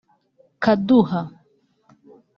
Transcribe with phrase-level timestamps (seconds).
[0.63, 1.21] Kaduha